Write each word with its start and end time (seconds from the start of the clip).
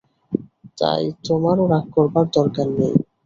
তাই 0.77 1.03
তোমারও 1.25 1.63
রাগ 1.71 1.85
করার 1.95 2.27
দরকার 2.35 2.67
নেই। 2.77 2.93